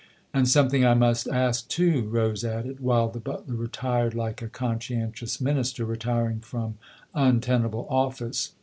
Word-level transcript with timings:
"And 0.33 0.47
something 0.49 0.83
I 0.83 0.95
must 0.95 1.27
ask 1.27 1.67
too," 1.67 2.05
Rose 2.07 2.43
added, 2.43 2.79
while 2.79 3.07
the 3.09 3.19
butler 3.19 3.53
retired 3.53 4.15
like 4.15 4.41
a 4.41 4.47
conscientious 4.49 5.39
Minister 5.39 5.85
retiring 5.85 6.39
from 6.39 6.79
untenable 7.13 7.85
office. 7.87 8.53